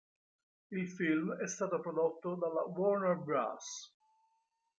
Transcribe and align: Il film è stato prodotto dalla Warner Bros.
Il 0.71 0.89
film 0.89 1.31
è 1.33 1.45
stato 1.47 1.79
prodotto 1.79 2.33
dalla 2.33 2.63
Warner 2.63 3.17
Bros. 3.17 3.93